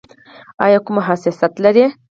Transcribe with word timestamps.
ایا 0.65 0.79
کوم 0.85 0.97
حساسیت 1.07 1.53
لرئ؟ 1.63 1.85